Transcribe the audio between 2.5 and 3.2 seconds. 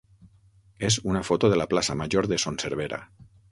Servera.